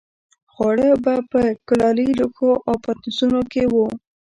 خواړه 0.53 0.89
به 1.03 1.13
په 1.31 1.41
کلالي 1.67 2.07
لوښو 2.19 2.51
او 2.67 2.75
پتنوسونو 2.83 3.39
کې 3.51 3.63
وو. 3.73 3.87